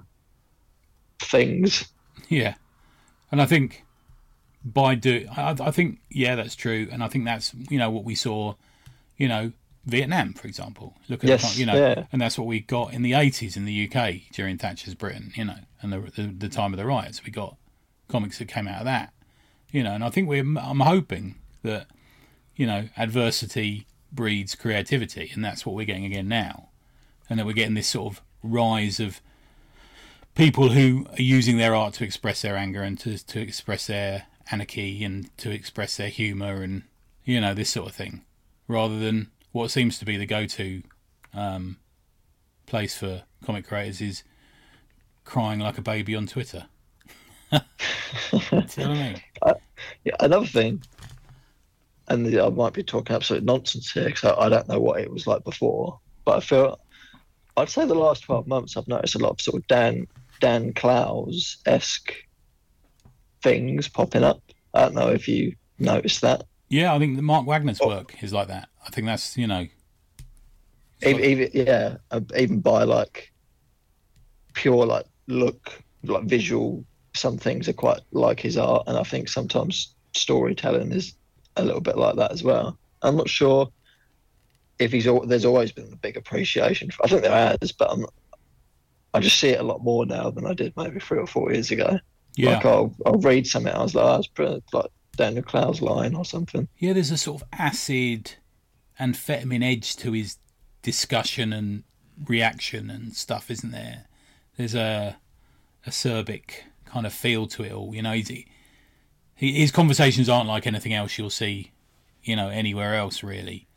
[1.19, 1.91] things.
[2.27, 2.55] Yeah.
[3.31, 3.85] And I think
[4.65, 8.03] by do I, I think yeah that's true and I think that's you know what
[8.03, 8.55] we saw
[9.15, 9.53] you know
[9.85, 10.95] Vietnam for example.
[11.07, 12.05] Look at Yes, the, you know yeah.
[12.11, 15.45] and that's what we got in the 80s in the UK during Thatcher's Britain you
[15.45, 17.23] know and the, the the time of the riots.
[17.23, 17.57] We got
[18.07, 19.13] comics that came out of that
[19.71, 21.87] you know and I think we're I'm hoping that
[22.55, 26.69] you know adversity breeds creativity and that's what we're getting again now.
[27.29, 29.21] And that we're getting this sort of rise of
[30.35, 34.25] people who are using their art to express their anger and to to express their
[34.51, 36.83] anarchy and to express their humor and
[37.23, 38.23] you know this sort of thing
[38.67, 40.83] rather than what seems to be the go-to
[41.33, 41.77] um,
[42.65, 44.23] place for comic creators is
[45.25, 46.67] crying like a baby on Twitter.
[47.51, 47.59] You
[48.51, 49.21] know I mean?
[50.03, 50.83] Yeah, another thing,
[52.09, 54.99] and the- I might be talking absolute nonsense here because I, I don't know what
[55.01, 56.79] it was like before, but I feel
[57.57, 60.07] I'd say the last twelve months I've noticed a lot of sort of Dan
[60.41, 62.13] Dan Clowes esque
[63.41, 64.41] things popping up.
[64.73, 66.43] I don't know if you noticed that.
[66.69, 68.69] Yeah, I think that Mark Wagner's work is like that.
[68.85, 69.67] I think that's you know,
[71.03, 73.31] Even, even yeah, uh, even by like
[74.53, 76.85] pure like look, like visual.
[77.15, 81.15] Some things are quite like his art, and I think sometimes storytelling is
[81.55, 82.77] a little bit like that as well.
[83.01, 83.69] I'm not sure
[84.77, 85.05] if he's.
[85.25, 86.91] There's always been a big appreciation.
[86.91, 88.05] For, I think there has, but I'm.
[89.13, 91.51] I just see it a lot more now than I did maybe three or four
[91.51, 91.99] years ago.
[92.35, 95.81] yeah, Like I'll, I'll read something, I was like, oh, that's brilliant, like Daniel Clowes
[95.81, 96.67] line or something.
[96.77, 96.93] yeah.
[96.93, 98.33] There's a sort of acid
[98.99, 100.37] amphetamine edge to his
[100.81, 101.83] discussion and
[102.25, 104.05] reaction and stuff, isn't there?
[104.57, 105.17] There's a
[105.87, 106.51] acerbic
[106.85, 107.93] kind of feel to it all.
[107.95, 108.45] You know, he's, he,
[109.35, 111.71] his conversations aren't like anything else you'll see,
[112.23, 113.67] you know, anywhere else really.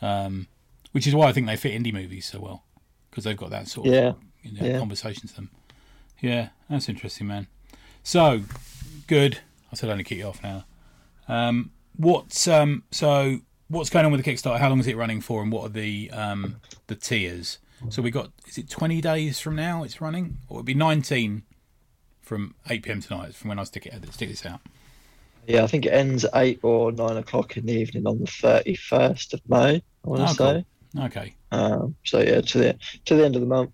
[0.00, 0.46] Um,
[0.92, 2.64] which is why I think they fit indie movies so well
[3.10, 4.78] because they've got that sort of Yeah, you know, Yeah.
[4.78, 5.50] conversation to them.
[6.20, 7.46] Yeah, that's interesting, man.
[8.02, 8.42] So
[9.06, 9.40] good.
[9.70, 10.64] I said only kick you off now.
[11.28, 14.58] Um, what's um, so what's going on with the Kickstarter?
[14.58, 16.56] How long is it running for, and what are the um,
[16.86, 17.58] the tiers?
[17.88, 19.82] So we got is it twenty days from now?
[19.82, 21.42] It's running, or it'll be nineteen
[22.20, 23.34] from eight pm tonight.
[23.34, 24.60] From when I stick it stick this out.
[25.46, 25.64] yeah.
[25.64, 28.76] I think it ends at eight or nine o'clock in the evening on the thirty
[28.76, 29.76] first of May.
[30.04, 30.64] I want to Oh, say.
[30.94, 31.04] cool.
[31.06, 31.34] Okay.
[31.50, 33.72] Um, so yeah, to the to the end of the month.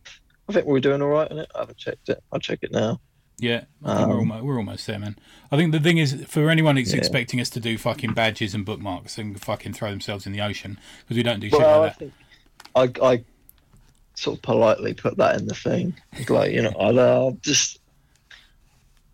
[0.48, 1.50] I think we're doing all right on it.
[1.54, 2.22] I haven't checked it.
[2.32, 2.98] I'll check it now.
[3.40, 5.16] Yeah, I think we're, Um, almost, we're almost there, man.
[5.52, 6.98] I think the thing is, for anyone who's Yeah.
[6.98, 10.78] expecting us to do fucking badges and bookmarks and fucking throw themselves in the ocean,
[11.02, 12.10] because we don't do shit Well, I like that.
[12.74, 13.24] think I I
[14.14, 15.94] sort of politely put that in the thing.
[16.28, 17.78] Like you know, I'll uh, just.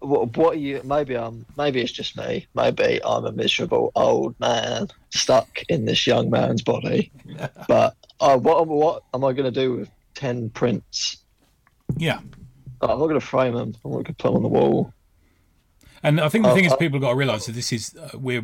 [0.00, 0.80] What, what are you?
[0.84, 1.46] Maybe I'm.
[1.56, 2.46] Maybe it's just me.
[2.54, 7.10] Maybe I'm a miserable old man stuck in this young man's body.
[7.68, 11.18] But uh, what what am I going to do with ten prints?
[11.96, 12.20] Yeah.
[12.90, 13.75] I'm not going to frame them.
[13.85, 14.92] I'm not going to put them on the wall.
[16.03, 16.77] And I think the Oh, thing is, oh.
[16.77, 18.42] people got to realise that this is uh, we're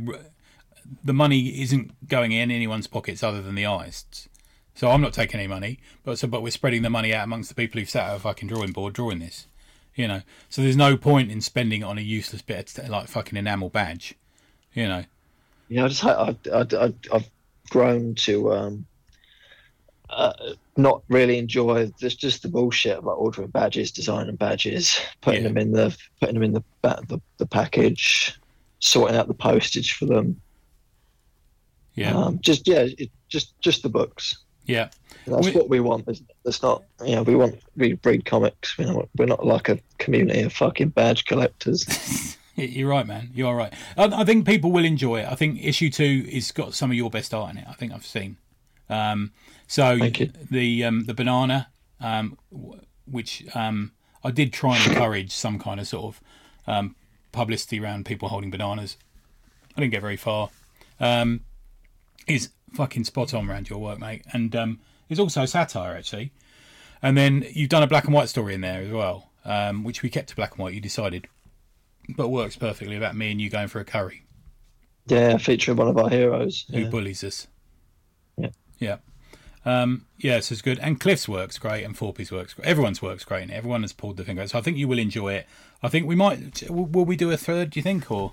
[1.04, 4.28] the money isn't going in anyone's pockets other than the artists.
[4.74, 7.48] So I'm not taking any money, but so but we're spreading the money out amongst
[7.48, 9.46] the people who've sat at a fucking drawing board drawing this.
[9.94, 13.08] You know, so there's no point in spending it on a useless bit of like
[13.08, 14.14] fucking enamel badge.
[14.72, 15.04] You know,
[15.68, 17.30] Yeah, I just I, I, I, I've
[17.68, 18.86] grown to um,
[20.08, 20.32] uh,
[20.82, 25.48] not really enjoy this just the bullshit about ordering badges, designing badges, putting Yeah.
[25.48, 28.38] them in the putting them in the, the the package,
[28.80, 30.40] sorting out the postage for them.
[31.94, 34.38] Yeah, Um, just yeah, it, just just the books.
[34.66, 34.88] yeah,
[35.26, 36.08] That's We- what we want.
[36.44, 38.74] It's not you know we want we read comics.
[38.78, 41.84] You know we're not like a community of fucking badge collectors.
[42.56, 43.30] You're right, man.
[43.34, 43.72] You're right.
[43.96, 45.28] I, I think people will enjoy it.
[45.30, 47.66] I think issue two has got some of your best art in it.
[47.68, 48.36] I think I've seen.
[48.90, 49.32] Um,
[49.70, 49.96] so
[50.50, 51.68] the um, the banana,
[52.00, 52.36] um,
[53.06, 53.92] which um,
[54.24, 56.20] I did try and encourage some kind of sort of
[56.66, 56.96] um,
[57.30, 58.96] publicity around people holding bananas.
[59.76, 60.50] I didn't get very far.
[60.98, 61.42] Um,
[62.26, 66.32] is fucking spot on around your work, mate, and um, it's also satire actually.
[67.02, 70.02] And then you've done a black and white story in there as well, um, which
[70.02, 70.74] we kept to black and white.
[70.74, 71.28] You decided,
[72.16, 74.24] but works perfectly about me and you going for a curry.
[75.06, 76.66] yeah, featuring one of our heroes.
[76.72, 76.88] Who Yeah.
[76.90, 77.46] bullies us?
[78.36, 78.50] Yeah.
[78.78, 78.96] yeah,
[79.64, 80.40] um, yeah.
[80.40, 80.78] So it's good.
[80.80, 82.54] And Cliff's works great, and Forpy's works.
[82.54, 82.66] great.
[82.68, 83.42] Everyone's works great.
[83.42, 84.46] And everyone has pulled the finger.
[84.48, 85.46] So I think you will enjoy it.
[85.82, 86.62] I think we might.
[86.70, 87.70] Will we do a third?
[87.70, 88.32] Do you think or?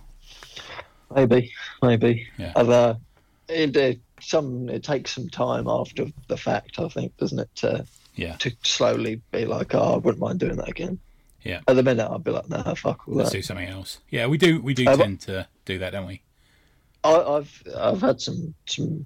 [1.16, 2.28] Maybe, maybe.
[2.38, 2.52] Yeah.
[2.56, 2.98] Although
[3.48, 6.80] it, it some it takes some time after the fact.
[6.80, 7.86] I think, doesn't it, to
[8.16, 8.36] Yeah.
[8.38, 11.00] to slowly be like, oh, I wouldn't mind doing that again.
[11.44, 11.62] Yeah.
[11.68, 13.38] At the minute, I'd be like, nah, fuck all Let's that.
[13.38, 14.00] do something else.
[14.10, 14.62] Yeah, we do.
[14.62, 16.22] We do Uh, tend to do that, don't we?
[17.06, 19.06] I, I've I've had some some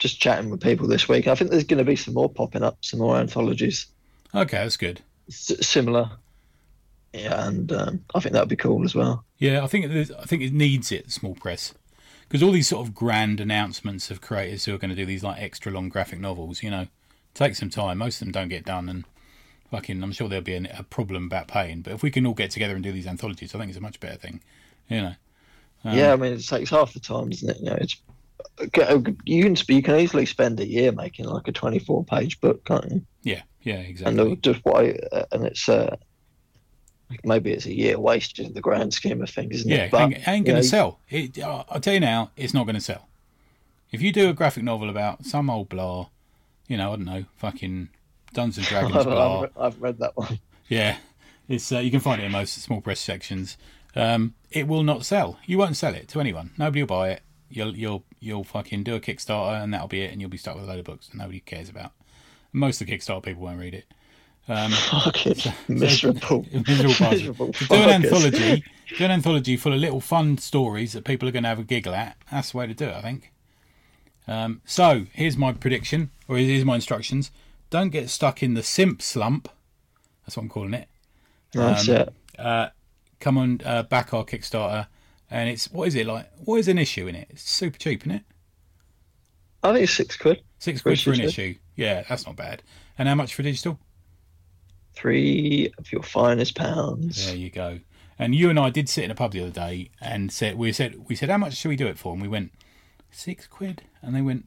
[0.00, 1.28] just chatting with people this week.
[1.28, 3.86] I think there's going to be some more popping up, some more anthologies
[4.34, 5.00] Okay, that's good.
[5.28, 6.10] s- similar.
[7.12, 9.24] Yeah, and um, I think that'd be cool as well.
[9.38, 11.10] Yeah, I think it, I think it needs it.
[11.10, 11.74] Small press,
[12.28, 15.24] because all these sort of grand announcements of creators who are going to do these
[15.24, 16.86] like extra long graphic novels, you know,
[17.34, 17.98] take some time.
[17.98, 19.04] Most of them don't get done, and
[19.72, 21.82] fucking, I'm sure there'll be an, a problem about paying.
[21.82, 23.82] But if we can all get together and do these anthologies, I think it's a
[23.82, 24.40] much better thing.
[24.88, 25.14] You know,
[25.84, 27.58] Um, yeah, I mean, it takes half the time, doesn't it?
[27.58, 27.96] You know, it's
[29.24, 32.90] you can you can easily spend a year making like a 24 page book, can't
[32.90, 33.02] you?
[33.22, 34.16] yeah, yeah, exactly.
[34.16, 35.96] they'll just why, uh, and it's uh,
[37.24, 39.90] maybe it's a year wasted in the grand scheme of things, isn't Yeah, it?
[39.90, 41.00] But ain't, ain't to know, sell.
[41.08, 43.08] It, uh, I'll tell you now, it's not going to sell.
[43.90, 46.08] If you do a graphic novel about some old blah,
[46.68, 47.88] you know, I don't know, fucking
[48.32, 50.38] Dungeons and Dragons I've, blah, I've, I've read that one.
[50.68, 50.98] Yeah,
[51.48, 53.56] it's uh, you can find it in most small press sections.
[53.96, 55.38] Um, it will not sell.
[55.46, 56.52] You won't sell it to anyone.
[56.56, 57.22] Nobody will buy it.
[57.50, 60.54] You'll you'll you'll fucking do a Kickstarter and that'll be it, and you'll be stuck
[60.54, 61.92] with a load of books that nobody cares about.
[62.52, 63.86] Most of the Kickstarter people won't read it.
[64.48, 65.36] Um, Fucking
[65.68, 67.00] miserable, miserable bastards.
[67.00, 67.52] miserable.
[67.52, 68.64] To do an anthology,
[68.96, 71.64] do an anthology full of little fun stories that people are going to have a
[71.64, 72.16] giggle at.
[72.32, 73.32] That's the way to do it, I think.
[74.26, 77.30] Um, so here's my prediction, or here's my instructions.
[77.68, 79.48] Don't get stuck in the simp slump.
[80.24, 80.88] That's what I'm calling it
[81.52, 82.12] That's um, it.
[82.38, 82.68] uh,
[83.20, 84.86] come on uh, back our Kickstarter,
[85.30, 86.30] and it's what is it like?
[86.38, 87.28] What is an issue in it?
[87.30, 88.24] It's super cheap, isn't it?
[89.62, 91.54] I think it's six quid, Six quid for an issue.
[91.76, 92.62] Yeah, that's not bad.
[92.98, 93.78] And how much for digital?
[94.94, 97.26] three of your finest pounds.
[97.26, 97.80] There you go.
[98.18, 100.72] And you and I did sit in a pub the other day and said we
[100.72, 102.12] said we said how much should we do it for?
[102.12, 102.52] And we went
[103.10, 104.46] six quid, and they went.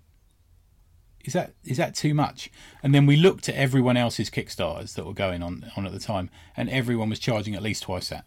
[1.26, 2.52] Is that is that too much?
[2.84, 6.00] And then we looked at everyone else's Kickstarters that were going on on at the
[6.00, 8.26] time, and everyone was charging at least twice that.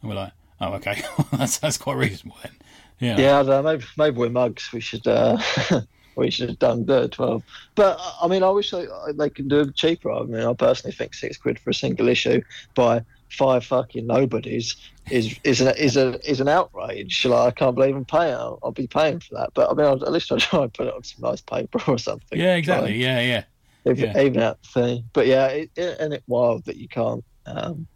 [0.00, 2.52] And we're like, oh, okay, that's that's quite reasonable then.
[2.98, 4.70] Yeah, Yeah, I don't know, maybe, maybe we're mugs.
[4.72, 5.38] We should uh,
[6.16, 7.42] we should have done the twelve.
[7.74, 10.10] But uh, I mean, I wish they, they could do it cheaper.
[10.10, 12.42] I mean, I personally think six quid for a single issue
[12.74, 14.76] by five fucking nobodies
[15.10, 17.24] is is an is a is an outrage.
[17.24, 18.34] Like, I can't believe I'm paying.
[18.34, 19.50] I'll, I'll be paying for that.
[19.54, 21.80] But I mean, I'll, at least I'll try and put it on some nice paper
[21.86, 22.38] or something.
[22.38, 22.94] yeah, exactly.
[22.94, 23.44] Yeah, yeah.
[23.84, 24.20] If, Yeah.
[24.20, 25.04] Even out the thing.
[25.12, 27.24] But yeah, it, it, and it wild that you can't.
[27.46, 27.88] Um,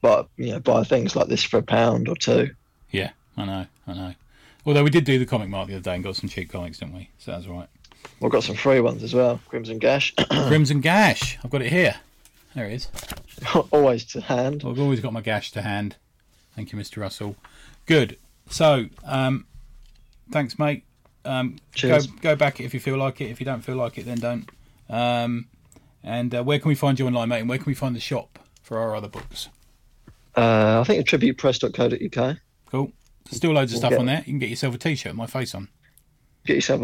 [0.00, 2.50] but you know, buy things like this for a pound or two.
[2.90, 4.14] Yeah, I know, I know.
[4.66, 6.78] Although we did do the comic mart the other day and got some cheap comics,
[6.78, 7.08] didn't we?
[7.18, 7.68] So that's all right.
[8.20, 9.40] We've got some free ones as well.
[9.48, 11.38] Crimson Gash, Crimson Gash.
[11.44, 11.96] I've got it here.
[12.54, 12.88] There it is.
[13.70, 14.64] always to hand.
[14.66, 15.96] I've always got my gash to hand.
[16.56, 16.98] Thank you, Mr.
[16.98, 17.36] Russell.
[17.86, 18.18] Good.
[18.48, 19.46] So, um,
[20.30, 20.84] thanks, mate.
[21.24, 22.06] Um, go Cheers.
[22.06, 23.30] go back if you feel like it.
[23.30, 24.50] If you don't feel like it, then don't.
[24.88, 25.46] Um,
[26.02, 27.40] and uh, where can we find you online, mate?
[27.40, 29.48] And where can we find the shop for our other books?
[30.40, 32.36] Uh, I think it's tributepress.co.uk.
[32.70, 32.92] Cool.
[33.24, 34.18] There's still loads of stuff on there.
[34.18, 35.68] You can get yourself a T-shirt with my face on.
[36.46, 36.82] Get yourself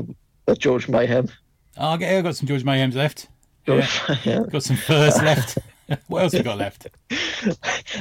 [0.49, 1.29] a, a George Mayhem.
[1.79, 3.29] Oh, I get- I've got some George Mayhems left.
[3.67, 4.15] George Yeah.
[4.25, 4.49] Mayhem.
[4.49, 5.59] Got some furs left.
[6.09, 6.89] what else we got left?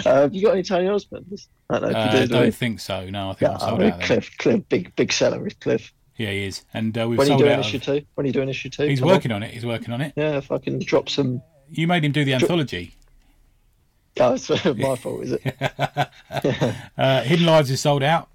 [0.05, 1.47] Uh, have you got any Tony Osmonds?
[1.69, 2.27] I don't know Uh, if I you do.
[2.27, 3.09] do don't think so.
[3.09, 4.01] No, I think Yeah, I'm sold I mean, out.
[4.01, 5.93] Cliff, Cliff, big, big seller is Cliff.
[6.17, 6.63] Yeah, he is.
[6.73, 8.01] And uh, we've When are you doing issue Of, two?
[8.15, 8.87] When are you doing issue two?
[8.87, 9.51] he's Come working on it.
[9.53, 10.13] He's working on it.
[10.15, 11.41] Yeah, if I can drop some.
[11.69, 12.95] You made him do the anthology.
[14.19, 15.55] Oh, it's my fault, is it?
[16.97, 18.29] Uh, Hidden Lives is sold out.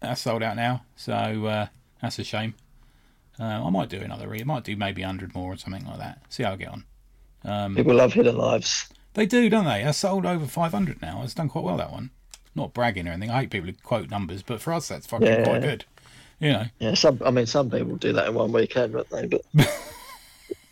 [0.00, 1.66] That's sold out now, so uh,
[2.00, 2.54] that's a shame.
[3.38, 4.42] Uh, I might do another read.
[4.42, 6.20] I might do maybe 100 more or something like that.
[6.28, 6.84] See how I get on.
[7.44, 8.88] Um, People love Hidden Lives.
[9.14, 9.84] they do, don't they?
[9.84, 11.22] I sold over 500 now.
[11.22, 12.10] It's done quite well, that one.
[12.54, 13.30] Not bragging or anything.
[13.30, 15.44] I hate people who quote numbers, but for us, that's fucking Yeah.
[15.44, 15.84] quite good.
[16.40, 17.20] You know, Yeah, some.
[17.24, 19.26] I mean, some people do that in one weekend, won't they?
[19.26, 19.42] But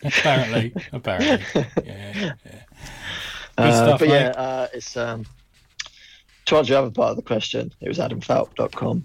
[0.04, 2.62] apparently, apparently, yeah, yeah.
[3.64, 4.14] Uh, stuff, but mate.
[4.14, 5.26] yeah, uh, it's um.
[6.46, 9.04] To answer the other part of the question, it was adamfalp.com.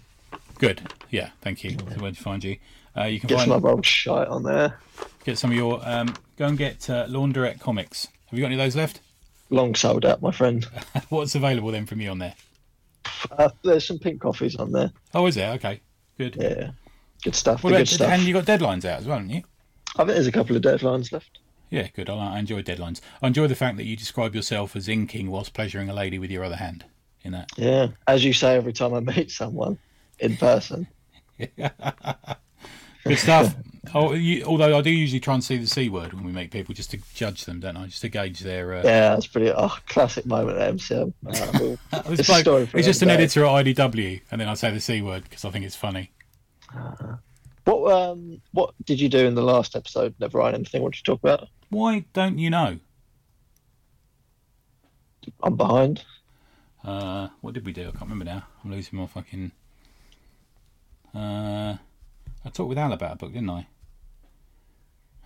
[0.59, 0.81] Good.
[1.09, 1.71] Yeah, thank you.
[1.71, 2.57] So where to find you?
[2.95, 4.79] Uh, you can Get find some old shite on there.
[5.25, 8.07] get some of your um, go and get uh, Laundrette comics.
[8.29, 9.01] Have you got any of those left?
[9.49, 10.65] Long sold out, my friend.
[11.09, 12.35] What's available then from you on there?
[13.37, 14.91] Uh, there's some pink coffees on there.
[15.13, 15.51] Oh, is there?
[15.53, 15.81] Okay,
[16.17, 16.37] good.
[16.39, 16.71] Yeah,
[17.23, 17.63] good stuff.
[17.65, 18.09] About- good stuff.
[18.09, 19.43] and you got deadlines out as well, haven't you?
[19.95, 21.39] I think there's a couple of deadlines left.
[21.73, 22.07] Yeah, good.
[22.07, 23.01] I, I enjoy deadlines.
[23.21, 26.29] I enjoy the fact that you describe yourself as inking whilst pleasuring a lady with
[26.29, 26.85] your other hand.
[27.23, 29.79] In that, Yeah, as you say every time I meet someone
[30.19, 30.85] in person.
[31.39, 33.55] good stuff.
[33.95, 36.51] oh, you, although I do usually try and see the c word when we meet
[36.51, 37.85] people, just to judge them, don't I?
[37.87, 38.75] Just to gauge their.
[38.75, 39.51] Uh, Yeah, that's pretty.
[39.51, 41.13] Oh, classic moment at MCM.
[41.25, 41.79] Uh, we'll-
[42.13, 43.15] It's, like- it's just an day.
[43.15, 46.11] editor at IDW, and then I say the c word because I think it's funny.
[47.65, 50.13] what um what did you do in the last episode?
[50.19, 50.81] Never Iron Anything.
[50.83, 51.47] What did you talk about?
[51.73, 52.79] Why don't you know?
[55.41, 56.03] I'm behind.
[56.83, 57.81] Uh, what did we do?
[57.81, 58.43] I can't remember now.
[58.63, 59.51] I'm losing my fucking.
[61.15, 61.77] Uh,
[62.45, 63.67] I talked with Al about a book, didn't I?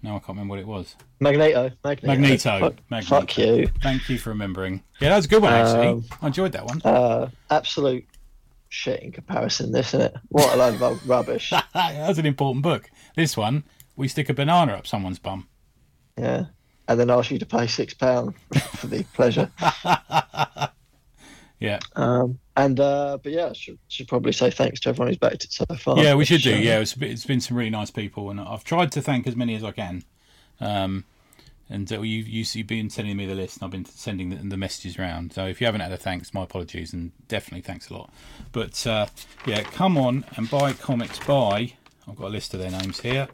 [0.02, 0.96] No, I can't remember what it was.
[1.20, 1.72] Magneto.
[1.84, 2.08] Magneto.
[2.08, 2.60] Magneto.
[2.60, 3.20] Fuck, Magneto.
[3.20, 3.68] fuck you.
[3.82, 4.84] Thank you for remembering.
[5.02, 5.88] Yeah, that was a good one actually.
[5.88, 6.82] Um, I enjoyed that one.
[6.84, 8.06] Uh, absolute
[8.70, 9.72] shit in comparison.
[9.72, 10.16] This, isn't it?
[10.30, 11.50] What a load of rubbish.
[11.74, 12.90] that was an important book.
[13.16, 13.64] This one,
[13.96, 15.48] we stick a banana up someone's bum.
[16.18, 16.46] Yeah.
[16.88, 18.36] And then ask you to pay six pound
[18.78, 19.52] for the pleasure.
[21.60, 25.18] Yeah, Um, and uh, but yeah, I should, should probably say thanks to everyone who's
[25.18, 25.98] backed it so far.
[25.98, 26.56] yeah, we should do.
[26.56, 29.56] Yeah, it's, it's been some really nice people, and I've tried to thank as many
[29.56, 30.04] as I can.
[30.60, 31.06] Um,
[31.68, 34.36] and uh, you, you, you've been sending me the list, and I've been sending the,
[34.36, 35.34] the messages around.
[35.34, 38.14] So if you haven't had a thanks, my apologies, and definitely thanks a lot.
[38.52, 39.08] But uh,
[39.48, 41.74] yeah, come on and buy comics by.
[42.08, 43.30] I've got a list of their names here.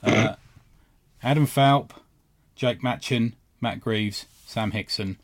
[0.00, 0.36] Uh,
[1.24, 1.90] Adam Falp,
[2.54, 5.18] Jake Matchin, Matt Greaves, Sam Hickson,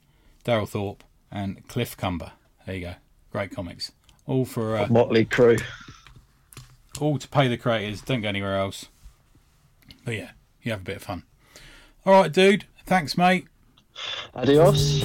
[0.44, 2.32] Daryl Thorpe, and Cliff Cumber.
[2.66, 2.94] There you go.
[3.32, 3.92] Great comics.
[4.26, 5.58] All for uh, Motley Crew.
[7.00, 8.02] all to pay the creators.
[8.02, 8.86] Don't go anywhere else.
[10.04, 10.30] But yeah,
[10.62, 11.24] you have a bit of fun.
[12.04, 12.64] All right, dude.
[12.86, 13.46] Thanks, mate.
[14.34, 15.04] Adios.